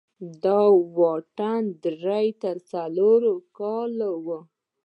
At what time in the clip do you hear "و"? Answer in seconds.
4.25-4.27